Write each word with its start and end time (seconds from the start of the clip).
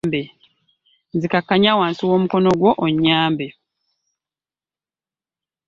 Nzikakanna 1.15 1.71
wanzi 1.79 2.01
w'omukono 2.09 2.51
gwo 2.59 2.71
onyambe. 2.85 3.47